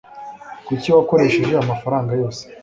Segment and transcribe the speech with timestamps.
[0.67, 2.43] Kuki wakoresheje amafaranga yose?